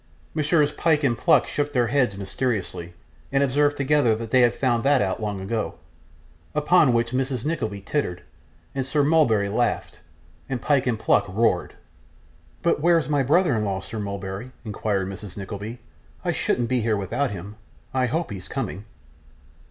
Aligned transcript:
Messrs 0.33 0.71
Pyke 0.71 1.03
and 1.03 1.15
Pluck 1.15 1.45
shook 1.45 1.73
their 1.73 1.85
heads 1.85 2.17
mysteriously, 2.17 2.93
and 3.31 3.43
observed 3.43 3.77
together 3.77 4.15
that 4.15 4.31
they 4.31 4.41
had 4.41 4.55
found 4.55 4.83
that 4.83 4.99
out 4.99 5.21
long 5.21 5.39
ago; 5.39 5.75
upon 6.55 6.91
which 6.91 7.11
Mrs. 7.11 7.45
Nickleby 7.45 7.81
tittered, 7.81 8.23
and 8.73 8.83
Sir 8.83 9.03
Mulberry 9.03 9.47
laughed, 9.47 10.01
and 10.49 10.59
Pyke 10.59 10.87
and 10.87 10.97
Pluck 10.97 11.27
roared. 11.29 11.75
'But 12.63 12.81
where's 12.81 13.09
my 13.09 13.21
brother 13.21 13.55
in 13.55 13.63
law, 13.63 13.79
Sir 13.79 13.99
Mulberry?' 13.99 14.49
inquired 14.65 15.07
Mrs. 15.07 15.37
Nickleby. 15.37 15.77
'I 16.25 16.31
shouldn't 16.31 16.67
be 16.67 16.81
here 16.81 16.97
without 16.97 17.29
him. 17.29 17.57
I 17.93 18.07
hope 18.07 18.31
he's 18.31 18.47
coming. 18.47 18.85